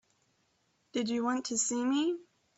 Did 0.93 1.09
you 1.09 1.23
want 1.23 1.45
to 1.45 1.59
see 1.59 1.85
me? 1.85 2.17